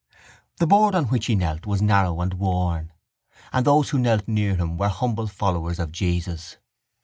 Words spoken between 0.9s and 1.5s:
on which he